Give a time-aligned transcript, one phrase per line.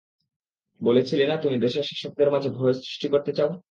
[0.81, 3.51] বলেছিলে না তুমি দেশের শাসকদের মাঝে ভয় সৃষ্টি করতে চাও?